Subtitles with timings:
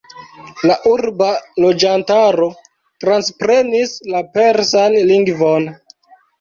[0.69, 1.27] La urba
[1.65, 2.49] loĝantaro
[3.05, 5.73] transprenis la persan lingvon.